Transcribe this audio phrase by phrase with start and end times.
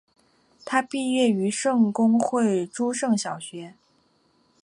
[0.65, 3.75] 他毕业于圣公会诸圣小学。